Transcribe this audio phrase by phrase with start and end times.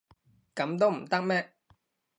[0.55, 1.53] 噉都唔得咩？